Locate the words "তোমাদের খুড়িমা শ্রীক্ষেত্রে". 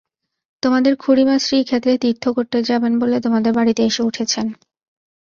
0.63-1.93